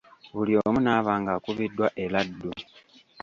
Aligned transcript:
Buli 0.33 0.53
omu 0.65 0.79
n'aba 0.81 1.13
ng'akubiddwa 1.21 1.87
eraddu. 2.03 2.51